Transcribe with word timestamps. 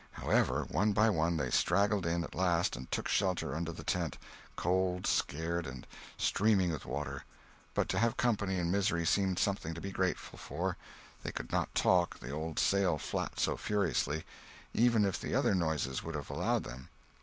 However, 0.13 0.65
one 0.71 0.93
by 0.93 1.11
one 1.11 1.37
they 1.37 1.51
straggled 1.51 2.07
in 2.07 2.23
at 2.23 2.33
last 2.33 2.75
and 2.75 2.89
took 2.91 3.07
shelter 3.07 3.53
under 3.53 3.71
the 3.71 3.83
tent, 3.83 4.17
cold, 4.55 5.05
scared, 5.05 5.67
and 5.67 5.85
streaming 6.17 6.71
with 6.71 6.87
water; 6.87 7.23
but 7.75 7.87
to 7.89 7.99
have 7.99 8.17
company 8.17 8.57
in 8.57 8.71
misery 8.71 9.05
seemed 9.05 9.37
something 9.37 9.75
to 9.75 9.79
be 9.79 9.91
grateful 9.91 10.39
for. 10.39 10.75
They 11.21 11.31
could 11.31 11.51
not 11.51 11.75
talk, 11.75 12.17
the 12.17 12.31
old 12.31 12.57
sail 12.57 12.97
flapped 12.97 13.39
so 13.39 13.55
furiously, 13.57 14.23
even 14.73 15.05
if 15.05 15.21
the 15.21 15.35
other 15.35 15.53
noises 15.53 16.01
would 16.01 16.15
have 16.15 16.31
allowed 16.31 16.63
them. 16.63 16.89